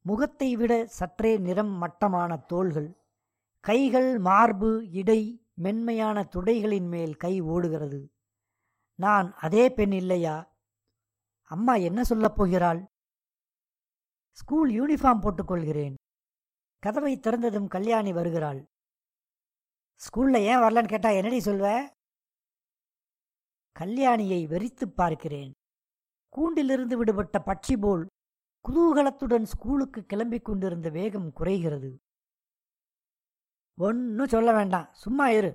முகத்தை 0.01 0.55
விட 0.55 0.85
சற்றே 0.85 1.37
நிறம் 1.37 1.71
மட்டமான 1.71 2.37
தோள்கள். 2.37 2.97
கைகள் 3.59 4.19
மார்பு 4.19 4.89
இடை 4.89 5.40
மென்மையான 5.61 6.29
துடைகளின் 6.35 6.87
மேல் 6.87 7.15
கை 7.15 7.41
ஓடுகிறது. 7.41 8.11
நான் 8.95 9.33
அதே 9.33 9.69
பெண் 9.69 9.91
இல்லையா? 9.91 10.55
அம்மா 11.41 11.75
என்ன 11.75 12.03
சொல்லப் 12.03 12.35
போகிறாள்? 12.35 12.85
ஸ்கூல் 14.35 14.71
யூனிஃபார்ம் 14.71 15.21
போட்டுக்கொள்கிறேன். 15.21 15.93
கதவை 16.79 17.19
திறந்ததும் 17.19 17.67
கல்யாணி 17.67 18.13
வருகிறாள். 18.13 18.65
ஸ்கூல்ல 19.95 20.37
ஏன் 20.37 20.57
வரலன்னு 20.57 20.87
கேட்டா 20.87 21.09
என்னடி 21.09 21.39
சொல்வ? 21.39 21.93
கல்யாணியை 23.79 24.47
வெறித்துப் 24.47 24.95
பார்க்கிறேன். 24.95 25.51
கூண்டிலிருந்து 26.37 26.93
விடுபட்ட 26.93 27.43
பட்சி 27.45 27.81
போல் 27.81 28.07
குதூகலத்துடன் 28.69 29.43
ஸ்கூலுக்கு 29.43 30.01
கிளம்பிக் 30.01 30.41
கொண்டிருந்த 30.41 30.89
வேகம் 30.89 31.33
குறைகிறது. 31.33 31.99
ஒன்றும் 33.81 34.27
சொல்ல 34.27 34.53
வேண்டாம். 34.53 34.87
சும்மா 34.91 35.29
இரு. 35.29 35.51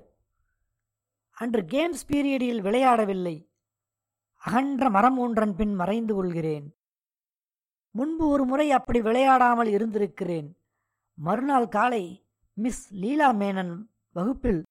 அன்று 1.31 1.63
கேம்ஸ் 1.63 2.05
பீரியடில் 2.07 2.61
விளையாடவில்லை. 2.61 3.37
அகன்ற 4.35 4.91
மரம் 4.91 5.19
ஒன்றன் 5.19 5.55
பின் 5.57 5.75
மறைந்து 5.75 6.15
கொள்கிறேன். 6.15 6.67
முன்பு 7.91 8.29
ஒரு 8.29 8.45
முறை 8.45 8.71
அப்படி 8.71 9.01
விளையாடாமல் 9.01 9.69
இருந்திருக்கிறேன். 9.69 10.49
மறுநாள் 11.15 11.69
காலை 11.69 12.05
மிஸ் 12.53 12.95
லீலா 12.95 13.33
மேனன் 13.33 13.75
வகுப்பில் 14.13 14.63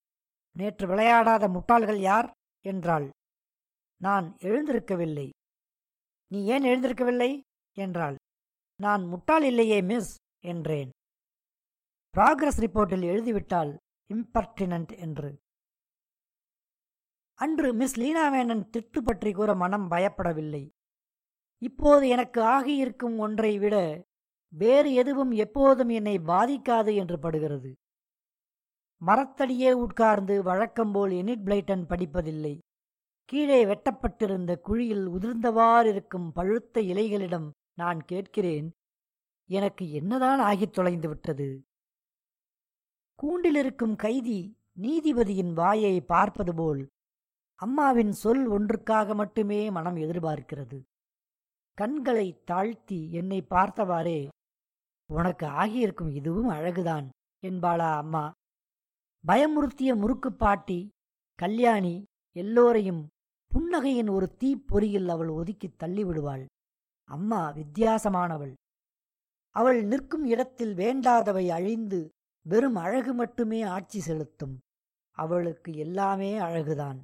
நேற்று 0.52 0.88
விளையாடாத 0.88 1.48
முட்டாள்கள் 1.48 2.00
யார்? 2.00 2.32
என்றாள். 2.62 3.10
நான் 3.98 4.36
எழுந்திருக்கவில்லை. 4.40 5.30
நீ 6.28 6.46
ஏன் 6.46 6.64
எழுந்திருக்கவில்லை? 6.64 7.42
என்றாள். 7.74 8.16
நான் 8.76 9.06
முட்டாள் 9.06 9.44
இல்லையே 9.44 9.82
மிஸ் 9.82 10.16
என்றேன். 10.44 10.90
ப்ராக்ரஸ் 12.16 12.60
ரிப்போர்ட்டில் 12.60 13.06
எழுதிவிட்டால் 13.12 13.78
இம்பர்டினன்ட் 14.14 14.98
என்று. 14.98 15.42
அன்று 17.34 17.74
மிஸ் 17.74 18.00
லீனாவேனன் 18.00 18.64
திட்டு 18.78 19.00
பற்றி 19.04 19.32
கூற 19.32 19.56
மனம் 19.56 19.92
பயப்படவில்லை. 19.92 20.70
இப்போது 21.58 22.08
எனக்கு 22.08 22.42
ஆகியிருக்கும் 22.42 23.18
ஒன்றை 23.18 23.60
விட 23.60 24.06
வேறு 24.48 24.94
எதுவும் 24.94 25.32
எப்போதும் 25.32 25.90
என்னை 25.90 26.18
பாதிக்காது 26.18 26.96
என்று 26.96 27.20
படுகிறது. 27.20 27.76
மரத்தடியே 28.98 29.72
உட்கார்ந்து 29.72 30.44
வழக்கம்போல் 30.44 31.12
எனிட் 31.12 31.46
பிளைட்டன் 31.46 31.86
படிப்பதில்லை. 31.90 32.58
கீழே 33.26 33.66
வெட்டப்பட்டிருந்த 33.66 34.58
குழியில் 34.58 35.08
உதிர்ந்தவாறிருக்கும் 35.08 36.30
பழுத்த 36.34 36.82
இலைகளிடம் 36.82 37.50
நான் 37.74 38.02
கேட்கிறேன் 38.02 38.72
எனக்கு 39.50 39.92
என்னதான் 39.92 40.40
ஆகித் 40.40 40.76
தொலைந்து 40.78 41.08
விட்டது? 41.08 41.64
கூண்டிலிருக்கும் 43.24 43.96
கைதி 43.96 44.58
நீதிபதியின் 44.82 45.54
வாயை 45.54 46.02
பார்ப்பது 46.02 46.56
போல் 46.56 46.88
அம்மாவின் 47.56 48.12
சொல் 48.12 48.50
ஒன்றுக்காக 48.50 49.16
மட்டுமே 49.16 49.72
மனம் 49.72 49.96
எதிர்பார்க்கிறது. 49.96 50.84
கண்களை 51.74 52.44
தாழ்த்தி 52.44 53.12
என்னை 53.12 53.42
பார்த்தவாறே 53.42 54.28
உனக்கு 55.14 55.48
ஆகியிருக்கும் 55.48 56.10
இதுவும் 56.10 56.50
அழகுதான் 56.50 57.10
என்பாளா 57.48 57.96
அம்மா. 57.98 58.32
பயமுறுத்திய 59.28 59.96
முறுக்கு 59.96 60.34
பாட்டி 60.34 60.90
கல்யாணி 61.36 62.04
எல்லோரையும் 62.36 63.08
புன்னகையின் 63.54 64.12
ஒரு 64.12 64.36
தீப்பொறியில் 64.38 65.08
அவள் 65.08 65.30
ஒதுக்கித் 65.30 65.84
தள்ளிவிடுவாள். 65.84 66.46
அம்மா 67.04 67.54
வித்தியாசமானவள். 67.54 68.54
அவள் 69.50 69.84
நிற்கும் 69.84 70.26
இடத்தில் 70.26 70.76
வேண்டாதவை 70.76 71.48
அழிந்து 71.48 72.10
வெறும் 72.48 72.76
அழகு 72.76 73.14
மட்டுமே 73.14 73.62
ஆட்சி 73.62 74.00
செலுத்தும். 74.00 74.60
அவளுக்கு 75.12 75.74
எல்லாமே 75.74 76.40
அழகுதான். 76.40 77.02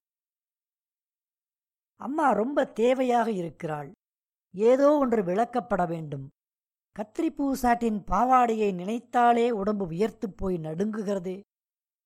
அம்மா 1.96 2.32
ரொம்ப 2.32 2.72
தேவையாக 2.76 3.28
இருக்கிறாள். 3.28 3.92
ஏதோ 4.56 4.98
ஒன்று 4.98 5.24
விளக்கப்பட 5.24 5.88
வேண்டும். 5.88 6.30
கத்திரிப்பூ 7.00 7.54
சாட்டின் 7.62 8.04
பாவாடையை 8.08 8.74
நினைத்தாலே 8.74 9.50
உடம்பு 9.52 9.86
உயர்த்து 9.86 10.32
போய் 10.32 10.58
நடுங்குகிறதே. 10.58 11.40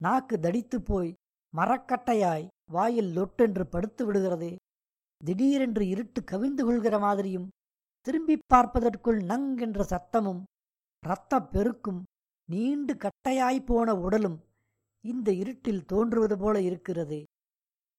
நாக்கு 0.02 0.40
தடித்து 0.40 0.82
போய் 0.82 1.14
மரக்கட்டையாய் 1.58 2.48
வாயில் 2.72 3.18
லொட்டென்று 3.18 3.64
படுத்து 3.64 4.14
விடுகிறதே. 4.14 4.56
திடீரென்று 5.26 5.88
இருட்டு 5.88 6.22
கவிந்து 6.22 6.64
கொள்கிற 6.66 7.00
மாதிரியும் 7.00 7.50
திரும்பிப் 8.02 8.44
பார்ப்பதற்குள் 8.48 9.24
நங் 9.24 9.58
என்ற 9.58 9.84
சத்தமும் 9.84 10.44
இரத்தப் 11.06 11.52
பெருக்கும் 11.52 12.04
நீண்டு 12.50 12.96
கட்டையாய்ப்போன 12.96 13.90
உடலும் 13.90 14.44
இந்த 15.02 15.34
இருட்டில் 15.34 15.86
தோன்றுவது 15.86 16.38
போல 16.38 16.62
இருக்கிறது. 16.62 17.24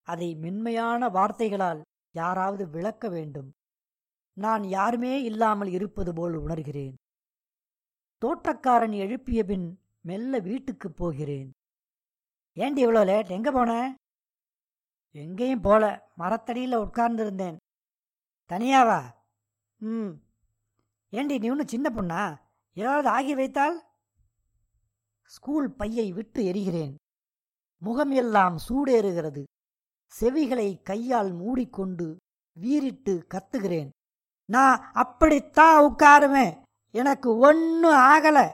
அதை 0.03 0.35
மென்மையான 0.35 1.09
வார்த்தைகளால் 1.09 1.83
யாராவது 2.13 2.69
விளக்க 2.69 3.09
வேண்டும். 3.09 3.53
நான் 4.33 4.65
யாருமே 4.65 5.23
இல்லாமல் 5.23 5.69
இருப்பது 5.69 6.15
போல் 6.15 6.35
உணர்கிறேன். 6.35 6.95
தோட்டக்காரன் 8.19 8.93
எழுப்பிய 8.93 9.45
பின் 9.45 9.79
மெல்ல 10.01 10.39
வீட்டுக்குப் 10.39 10.97
போகிறேன். 10.97 11.53
ஏண்டி 12.55 12.87
இவ்வளோ 12.87 13.05
லேட்? 13.05 13.29
எங்க 13.29 13.53
போன? 13.53 13.95
எங்கேயும் 15.11 15.61
போல. 15.61 16.11
மரத்தடியில் 16.17 16.77
உட்கார்ந்திருந்தேன். 16.77 17.57
தனியாவா? 18.49 19.15
ம். 19.77 20.11
ஏண்டி 21.11 21.39
நீ 21.39 21.51
ஒன்றும் 21.51 21.69
சின்ன 21.69 21.91
பொண்ணா? 21.95 22.41
ஏதாவது 22.75 23.09
ஆகி 23.09 23.35
வைத்தால்? 23.35 23.86
ஸ்கூல் 25.27 25.71
பையை 25.71 26.13
விட்டு 26.13 26.43
எரிகிறேன். 26.45 26.95
முகம் 27.79 28.11
எல்லாம் 28.11 28.59
சூடேறுகிறது. 28.69 29.45
செவிகளை 30.21 30.83
கையால் 30.83 31.33
மூடிக்கொண்டு 31.33 32.17
வீறிட்டு 32.61 33.27
கத்துகிறேன். 33.35 33.89
நான் 34.45 34.93
அப்படித்தான் 34.93 35.93
உட்காருவேன் 35.93 36.63
எனக்கு 36.91 37.37
ஒன்னும் 37.39 37.95
ஆகல. 37.95 38.51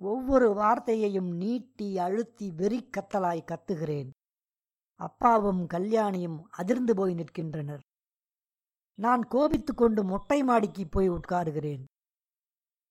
ஒவ்வொரு 0.00 0.52
வார்த்தையையும் 0.52 1.36
நீட்டி 1.36 1.98
அழுத்தி 1.98 2.50
வெறி 2.50 2.90
கத்தலாய் 2.96 3.44
கத்துகிறேன். 3.44 4.10
அப்பாவும் 4.96 5.66
கல்யாணியும் 5.66 6.42
அதிர்ந்து 6.50 6.94
போய் 6.94 7.14
நிற்கின்றனர். 7.14 7.80
நான் 8.94 9.28
கோபித்துக்கொண்டு 9.28 10.04
மொட்டை 10.04 10.42
மாடிக்கு 10.42 10.86
போய் 10.86 11.10
உட்காருகிறேன். 11.10 11.84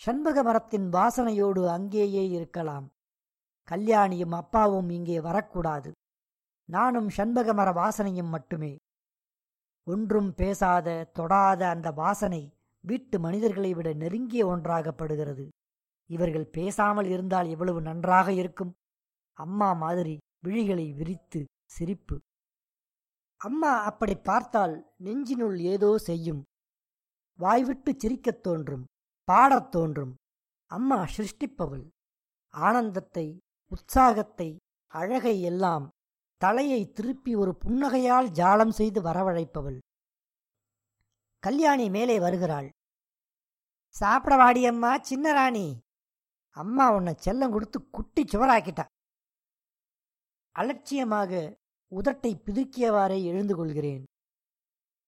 சண்பக 0.05 0.43
மரத்தின் 0.43 0.89
வாசனையோடு 0.89 1.67
அங்கேயே 1.67 2.29
இருக்கலாம். 2.29 2.91
கல்யாணியும் 3.69 4.33
அப்பாவும் 4.33 4.89
இங்கே 4.89 5.21
வரக்கூடாது. 5.21 5.91
நானும் 6.65 7.09
சண்பக 7.09 7.53
மர 7.53 7.71
வாசனையும் 7.71 8.29
மட்டுமே. 8.29 8.75
ஒன்றும் 9.83 10.33
பேசாத 10.33 11.09
தொடாத 11.13 11.69
அந்த 11.69 11.91
வாசனை 11.91 12.53
வீட்டு 12.81 13.19
மனிதர்களை 13.19 13.73
விட 13.73 13.93
நெருங்கிய 13.93 14.47
ஒன்றாகப்படுகிறது. 14.47 15.47
இவர்கள் 16.05 16.45
பேசாமல் 16.45 17.05
இருந்தால் 17.05 17.47
எவ்வளவு 17.47 17.81
நன்றாக 17.81 18.33
இருக்கும். 18.33 18.73
அம்மா 19.33 19.73
மாதிரி 19.73 20.17
விழிகளை 20.47 20.95
விரித்து 20.95 21.45
சிரிப்பு. 21.65 22.19
அம்மா 23.37 23.83
அப்படி 23.83 24.15
பார்த்தால் 24.15 24.93
நெஞ்சினுள் 25.03 25.57
ஏதோ 25.57 25.97
செய்யும். 25.97 26.43
வாய்விட்டு 27.37 27.95
சிரிக்கத் 27.97 28.43
தோன்றும். 28.43 28.85
பாடத் 29.23 29.71
தோன்றும். 29.71 30.15
அம்மா 30.65 31.03
சிருஷ்டிப்பவள். 31.03 31.89
ஆனந்தத்தை 32.49 33.37
உற்சாகத்தை 33.71 34.57
அழகை 34.87 35.41
எல்லாம் 35.41 35.89
தலையை 36.37 36.91
திருப்பி 36.91 37.35
ஒரு 37.35 37.57
புன்னகையால் 37.65 38.29
ஜாலம் 38.29 38.69
செய்து 38.69 39.01
வரவழைப்பவள். 39.01 39.77
கல்யாணி 41.39 41.89
மேலே 41.89 42.19
வருகிறாள். 42.19 42.69
சாப்பிட 43.89 44.35
வாடியம்மா 44.35 44.99
சின்ன 44.99 45.31
ராணி. 45.31 45.79
அம்மா 46.49 46.95
உன்னை 46.95 47.15
செல்லம் 47.25 47.49
கொடுத்து 47.49 47.89
குட்டி 47.89 48.23
சுவராக்கிட்டா. 48.23 48.85
அலட்சியமாக 50.51 51.55
உதட்டை 51.95 52.39
பிதுக்கியவாறே 52.45 53.23
எழுந்து 53.23 53.55
கொள்கிறேன். 53.55 54.03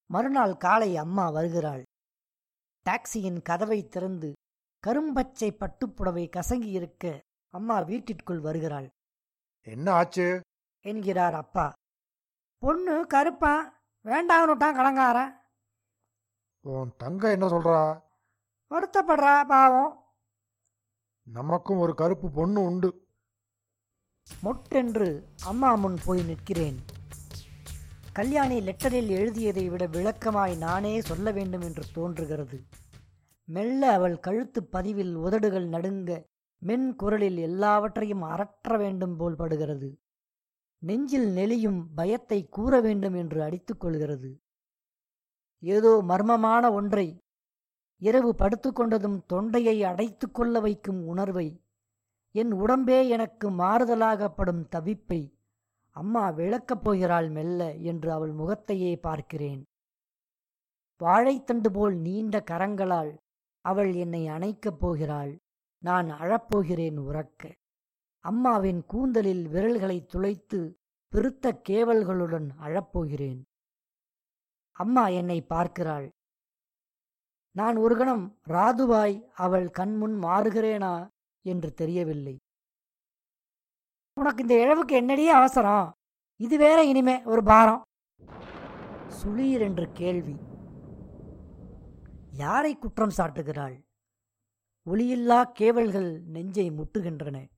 மறுநாள் 0.06 0.56
காலை 0.56 0.96
அம்மா 0.96 1.30
வருகிறாள். 1.30 1.84
டாக்ஸியின் 2.86 3.42
கதவை 3.42 3.88
திறந்து 3.88 4.32
கரும்பச்சை 4.86 5.48
பட்டுப்புடவை 5.50 6.24
கசங்கி 6.28 6.70
இருக்க 6.70 7.20
அம்மா 7.48 7.80
வீட்டிற்குள் 7.80 8.40
வருகிறாள். 8.40 8.88
என்ன 9.62 9.92
ஆச்சு? 9.92 10.40
என்கிறார் 10.84 11.34
அப்பா. 11.34 11.72
பொண்ணு 12.58 13.06
கருப்பா 13.06 13.82
வேண்டாம்னுட்டான் 14.04 14.76
கடங்காரன். 14.78 15.32
உன் 16.60 16.92
தங்க 16.96 17.30
என்ன 17.30 17.46
சொல்றா? 17.46 18.02
வருத்தப்படுறா 18.70 19.46
பாவம். 19.46 20.04
நமக்கும் 21.22 21.78
ஒரு 21.78 21.94
கருப்பு 21.94 22.30
பொண்ணு 22.30 22.62
உண்டு. 22.62 23.08
மொட்டென்று 24.42 25.28
அம்மா 25.44 25.74
முன் 25.74 25.98
போய் 26.04 26.22
நிற்கிறேன். 26.22 26.78
கல்யாணி 28.16 28.60
லெட்டரில் 28.60 29.08
எழுதியதை 29.08 29.68
விட 29.68 29.86
விளக்கமாய் 29.86 30.56
நானே 30.56 31.00
சொல்ல 31.00 31.30
வேண்டும் 31.30 31.60
என்று 31.60 31.84
தோன்றுகிறது. 31.94 32.58
மெல்ல 33.44 33.92
அவள் 33.92 34.20
கழுத்து 34.20 34.64
பதிவில் 34.64 35.14
உதடுகள் 35.16 35.66
நடுங்க 35.68 36.24
மென் 36.58 36.96
குரலில் 36.96 37.36
எல்லாவற்றையும் 37.38 38.22
அரற்ற 38.22 38.78
வேண்டும் 38.78 39.16
போல் 39.16 39.36
படுகிறது. 39.36 39.98
நெஞ்சில் 40.78 41.28
நெளியும் 41.28 41.84
பயத்தை 41.94 42.48
கூற 42.48 42.80
வேண்டும் 42.80 43.14
என்று 43.14 43.40
அடித்துக்கொள்கிறது 43.42 44.30
ஏதோ 45.58 46.02
மர்மமான 46.08 46.72
ஒன்றை 46.72 47.06
இரவு 48.02 48.34
படுத்துக்கொண்டதும் 48.38 49.18
தொண்டையை 49.26 49.84
அடைத்துக்கொள்ள 49.84 50.60
வைக்கும் 50.60 51.06
உணர்வை 51.06 51.48
என் 52.34 52.52
உடம்பே 52.52 53.08
எனக்கு 53.08 53.50
மாறுதலாகப்படும் 53.50 54.64
தவிப்பை 54.76 55.20
அம்மா 55.96 56.28
விளக்கப் 56.30 56.84
போகிறாள் 56.84 57.28
மெல்ல 57.28 57.74
என்று 57.74 58.12
அவள் 58.12 58.32
முகத்தையே 58.32 58.96
பார்க்கிறேன். 58.96 59.62
வாழைத்தண்டு 61.00 61.68
போல் 61.72 61.96
நீண்ட 61.96 62.44
கரங்களால் 62.50 63.12
அவள் 63.64 63.92
என்னை 63.94 64.28
அணைக்கப் 64.28 64.80
போகிறாள். 64.80 65.32
நான் 65.82 66.08
அழப்போகிறேன் 66.10 66.98
உறக்க. 67.08 67.52
அம்மாவின் 68.24 68.80
கூந்தலில் 68.84 69.48
விரல்களை 69.48 70.04
துளைத்து 70.04 70.60
பெருத்த 71.12 71.60
கேவல்களுடன் 71.68 72.48
அழப்போகிறேன். 72.60 73.40
அம்மா 74.76 75.04
என்னை 75.08 75.38
பார்க்கிறாள். 75.42 76.08
நான் 77.56 77.76
ஒரு 77.76 77.96
கணம் 77.96 78.38
ராதுவாய் 78.48 79.16
அவள் 79.34 79.68
கண்முன் 79.70 80.16
மாறுகிறேனா 80.22 80.94
என்று 81.44 81.72
தெரியவில்லை. 81.72 82.36
உனக்கு 84.20 84.42
இந்த 84.42 84.60
இழவுக்கு 84.60 85.00
என்னடியே 85.02 85.26
அவசரம். 85.26 85.92
இது 86.36 86.58
வேற 86.58 86.84
இனிமே 86.84 87.22
ஒரு 87.24 87.42
பாரம். 87.42 87.82
சுளீர் 89.08 89.60
என்று 89.60 89.92
கேள்வி. 89.92 90.36
யாரை 92.30 92.78
குற்றம் 92.78 93.10
சாட்டுகிறாள்? 93.16 93.84
ஒளியில்லா 94.86 95.52
கேவல்கள் 95.58 96.22
நெஞ்சை 96.22 96.70
முட்டுகின்றன. 96.70 97.48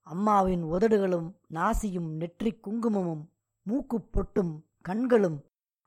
அம்மாவின் 0.00 0.62
உதடுகளும் 0.62 1.34
நாசியும் 1.50 2.16
நெற்றிக் 2.16 2.62
குங்குமமும் 2.62 3.30
மூக்குப் 3.62 4.10
பொட்டும் 4.12 4.62
கண்களும் 4.80 5.44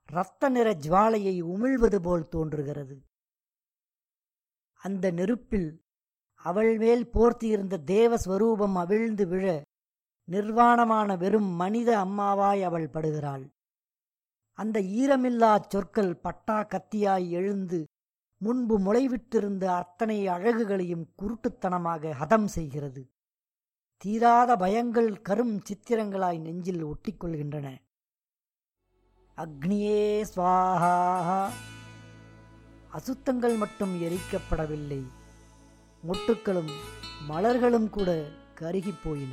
இரத்த 0.10 0.50
நிற 0.50 0.74
ஜுவாலையை 0.74 1.44
உமிழ்வது 1.44 2.00
போல் 2.02 2.28
தோன்றுகிறது. 2.28 3.02
அந்த 4.74 5.12
நெருப்பில் 5.12 5.82
அவள் 6.34 6.78
மேல் 6.78 7.10
போர்த்தியிருந்த 7.14 7.78
தேவஸ்வரூபம் 7.86 8.74
அவிழ்ந்து 8.74 9.28
விழ 9.28 9.62
நிர்வாணமான 10.28 11.18
வெறும் 11.18 11.52
மனித 11.52 11.98
அம்மாவாய் 12.06 12.64
அவள் 12.64 12.90
படுகிறாள். 12.90 13.46
அந்த 14.58 14.80
ஈரமில்லாச் 14.80 15.70
சொற்கள் 15.70 16.18
பட்டா 16.18 16.64
கத்தியாய் 16.64 17.30
எழுந்து 17.30 17.88
முன்பு 18.38 18.80
முளைவிட்டிருந்த 18.80 19.64
அத்தனை 19.64 20.28
அழகுகளையும் 20.28 21.06
குருட்டுத்தனமாக 21.22 22.14
ஹதம் 22.20 22.46
செய்கிறது. 22.46 23.12
தீராத 23.98 24.56
பயங்கள் 24.56 25.22
கரும் 25.30 25.62
சித்திரங்களாய் 25.64 26.40
நெஞ்சில் 26.40 26.86
ஒட்டிக்கொள்கின்றன. 26.86 27.68
அக்னியே 29.38 30.24
ஸ்வாஹா! 30.36 31.50
அசுத்தங்கள் 32.92 33.56
மட்டும் 33.56 34.02
எரிக்கப்படவில்லை. 34.02 35.02
மொட்டுக்களும் 36.04 36.72
மலர்களும் 37.30 37.90
கூட 37.90 38.10
கருகிப் 38.56 39.02
போயின. 39.04 39.32